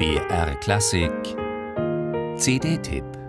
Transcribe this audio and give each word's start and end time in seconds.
BR 0.00 0.54
Klassik. 0.62 1.36
CD-Tipp 2.38 3.19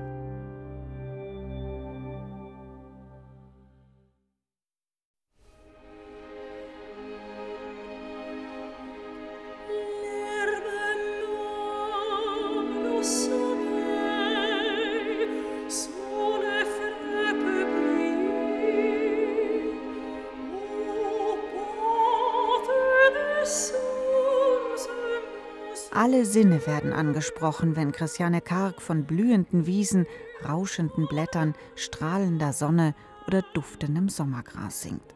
Alle 25.94 26.26
Sinne 26.26 26.66
werden 26.68 26.94
angesprochen, 26.94 27.75
wenn 27.75 27.92
Christiane 27.92 28.39
Karg 28.39 28.82
von 28.82 29.04
blühenden 29.04 29.65
Wiesen, 29.65 30.07
rauschenden 30.48 31.06
Blättern, 31.10 31.54
strahlender 31.75 32.53
Sonne 32.53 32.95
oder 33.28 33.42
duftendem 33.53 34.08
Sommergras 34.08 34.84
singt. 34.84 35.14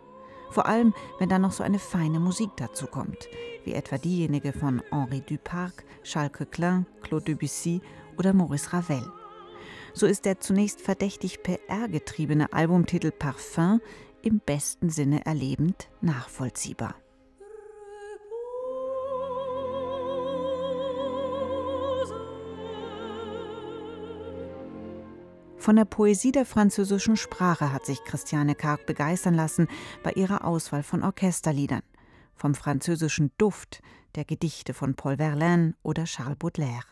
Vor 0.51 0.65
allem, 0.65 0.93
wenn 1.17 1.29
da 1.29 1.39
noch 1.39 1.53
so 1.53 1.63
eine 1.63 1.79
feine 1.79 2.19
Musik 2.19 2.49
dazu 2.57 2.87
kommt, 2.87 3.29
wie 3.63 3.73
etwa 3.73 3.97
diejenige 3.97 4.51
von 4.51 4.81
Henri 4.91 5.21
Duparc, 5.21 5.85
Charles 6.03 6.33
Coquelin, 6.33 6.85
Claude 7.01 7.23
Debussy 7.23 7.81
oder 8.17 8.33
Maurice 8.33 8.73
Ravel. 8.73 9.09
So 9.93 10.05
ist 10.05 10.25
der 10.25 10.41
zunächst 10.41 10.81
verdächtig 10.81 11.41
PR-getriebene 11.41 12.51
Albumtitel 12.51 13.11
Parfum 13.11 13.79
im 14.21 14.41
besten 14.45 14.89
Sinne 14.89 15.25
erlebend 15.25 15.87
nachvollziehbar. 16.01 16.95
Von 25.65 25.77
der 25.77 25.85
Poesie 25.85 26.31
der 26.31 26.45
französischen 26.45 27.17
Sprache 27.17 27.73
hat 27.73 27.87
sich 27.87 28.03
Christiane 28.03 28.53
Karg 28.53 28.85
begeistern 28.85 29.33
lassen 29.33 29.67
bei 30.03 30.11
ihrer 30.11 30.45
Auswahl 30.45 30.83
von 30.83 31.01
Orchesterliedern. 31.01 31.81
Vom 32.35 32.53
französischen 32.53 33.31
Duft 33.39 33.81
der 34.13 34.25
Gedichte 34.25 34.75
von 34.75 34.93
Paul 34.93 35.17
Verlaine 35.17 35.73
oder 35.81 36.03
Charles 36.03 36.37
Baudelaire. 36.37 36.85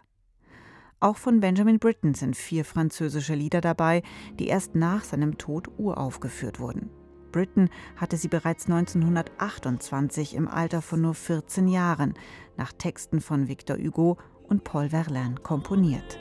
Auch 0.99 1.17
von 1.17 1.39
Benjamin 1.39 1.77
Britten 1.77 2.15
sind 2.15 2.35
vier 2.35 2.65
französische 2.65 3.35
Lieder 3.35 3.61
dabei, 3.61 4.01
die 4.39 4.47
erst 4.47 4.73
nach 4.73 5.03
seinem 5.03 5.37
Tod 5.37 5.67
uraufgeführt 5.77 6.59
wurden. 6.59 6.89
Britten 7.31 7.69
hatte 7.97 8.17
sie 8.17 8.27
bereits 8.27 8.65
1928 8.65 10.33
im 10.33 10.47
Alter 10.47 10.81
von 10.81 10.99
nur 10.99 11.13
14 11.13 11.67
Jahren 11.67 12.15
nach 12.57 12.73
Texten 12.73 13.21
von 13.21 13.47
Victor 13.47 13.77
Hugo 13.77 14.17
und 14.49 14.63
Paul 14.63 14.89
Verlaine 14.89 15.35
komponiert. 15.35 16.17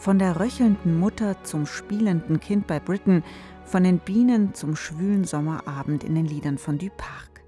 Von 0.00 0.18
der 0.18 0.40
röchelnden 0.40 0.98
Mutter 0.98 1.44
zum 1.44 1.66
spielenden 1.66 2.40
Kind 2.40 2.66
bei 2.66 2.80
Britten, 2.80 3.22
von 3.66 3.84
den 3.84 3.98
Bienen 3.98 4.54
zum 4.54 4.74
schwülen 4.74 5.24
Sommerabend 5.24 6.04
in 6.04 6.14
den 6.14 6.24
Liedern 6.24 6.56
von 6.56 6.78
Duparc. 6.78 7.44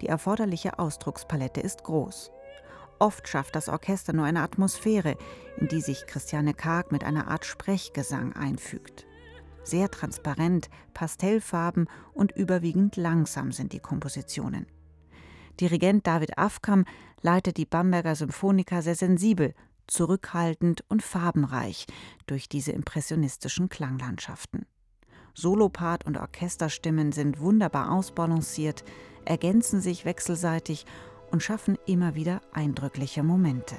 Die 0.00 0.08
erforderliche 0.08 0.80
Ausdruckspalette 0.80 1.60
ist 1.60 1.84
groß. 1.84 2.32
Oft 2.98 3.28
schafft 3.28 3.54
das 3.54 3.68
Orchester 3.68 4.12
nur 4.12 4.24
eine 4.24 4.40
Atmosphäre, 4.40 5.16
in 5.58 5.68
die 5.68 5.80
sich 5.80 6.08
Christiane 6.08 6.54
Karg 6.54 6.90
mit 6.90 7.04
einer 7.04 7.28
Art 7.28 7.44
Sprechgesang 7.44 8.32
einfügt. 8.32 9.06
Sehr 9.62 9.88
transparent, 9.88 10.70
Pastellfarben 10.94 11.86
und 12.14 12.32
überwiegend 12.32 12.96
langsam 12.96 13.52
sind 13.52 13.72
die 13.72 13.78
Kompositionen. 13.78 14.66
Dirigent 15.60 16.04
David 16.04 16.36
Afkam 16.36 16.84
leitet 17.20 17.58
die 17.58 17.66
Bamberger 17.66 18.16
Symphoniker 18.16 18.82
sehr 18.82 18.96
sensibel 18.96 19.54
zurückhaltend 19.86 20.84
und 20.88 21.02
farbenreich 21.02 21.86
durch 22.26 22.48
diese 22.48 22.72
impressionistischen 22.72 23.68
Klanglandschaften. 23.68 24.66
Solopart 25.34 26.06
und 26.06 26.18
Orchesterstimmen 26.18 27.12
sind 27.12 27.40
wunderbar 27.40 27.92
ausbalanciert, 27.92 28.84
ergänzen 29.24 29.80
sich 29.80 30.04
wechselseitig 30.04 30.84
und 31.30 31.42
schaffen 31.42 31.78
immer 31.86 32.14
wieder 32.14 32.40
eindrückliche 32.52 33.22
Momente. 33.22 33.76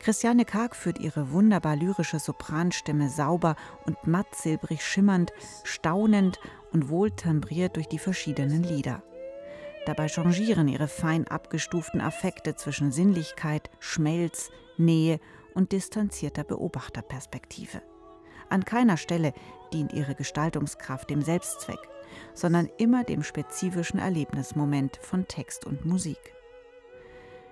Christiane 0.00 0.46
Karg 0.46 0.74
führt 0.74 0.98
ihre 0.98 1.30
wunderbar 1.30 1.76
lyrische 1.76 2.18
Sopranstimme 2.18 3.10
sauber 3.10 3.54
und 3.84 4.06
matt 4.06 4.34
silbrig 4.34 4.82
schimmernd, 4.82 5.30
staunend 5.62 6.40
und 6.72 6.88
wohltembriert 6.88 7.76
durch 7.76 7.86
die 7.86 7.98
verschiedenen 7.98 8.62
Lieder. 8.62 9.02
Dabei 9.84 10.08
changieren 10.08 10.68
ihre 10.68 10.88
fein 10.88 11.28
abgestuften 11.28 12.00
Affekte 12.00 12.54
zwischen 12.54 12.92
Sinnlichkeit, 12.92 13.70
Schmelz, 13.78 14.50
Nähe 14.78 15.20
und 15.54 15.72
distanzierter 15.72 16.44
Beobachterperspektive. 16.44 17.82
An 18.48 18.64
keiner 18.64 18.96
Stelle 18.96 19.34
dient 19.72 19.92
ihre 19.92 20.14
Gestaltungskraft 20.14 21.10
dem 21.10 21.20
Selbstzweck, 21.20 21.78
sondern 22.32 22.70
immer 22.78 23.04
dem 23.04 23.22
spezifischen 23.22 24.00
Erlebnismoment 24.00 24.98
von 25.02 25.28
Text 25.28 25.66
und 25.66 25.84
Musik. 25.84 26.34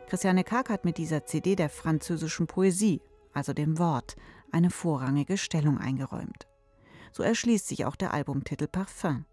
Christiane 0.08 0.42
Karg 0.42 0.70
hat 0.70 0.86
mit 0.86 0.96
dieser 0.96 1.26
CD 1.26 1.54
der 1.54 1.69
französischen 1.69 2.46
Poesie, 2.46 3.02
also 3.34 3.52
dem 3.52 3.78
Wort, 3.78 4.16
eine 4.50 4.70
vorrangige 4.70 5.36
Stellung 5.36 5.76
eingeräumt. 5.76 6.46
So 7.12 7.22
erschließt 7.22 7.69
sich 7.69 7.84
auch 7.84 7.94
der 7.94 8.14
Albumtitel 8.14 8.68
Parfum. 8.68 9.26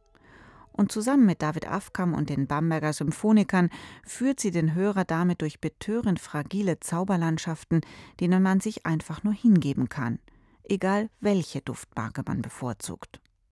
Und 0.73 0.91
zusammen 0.91 1.25
mit 1.25 1.41
David 1.41 1.71
Afkam 1.71 2.13
und 2.13 2.29
den 2.29 2.47
Bamberger 2.47 2.91
Symphonikern 2.91 3.69
führt 4.05 4.41
sie 4.41 4.51
den 4.51 4.73
Hörer 4.73 5.05
damit 5.05 5.41
durch 5.41 5.61
betörend 5.61 6.19
fragile 6.19 6.81
Zauberlandschaften, 6.81 7.79
denen 8.19 8.43
man 8.43 8.59
sich 8.59 8.85
einfach 8.85 9.23
nur 9.23 9.33
hingeben 9.33 9.87
kann, 9.87 10.19
egal 10.65 11.09
welche 11.21 11.61
Duftmarke 11.61 12.23
man 12.25 12.41
bevorzugt. 12.41 13.21